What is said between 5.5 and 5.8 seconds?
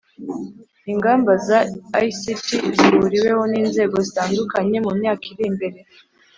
mbere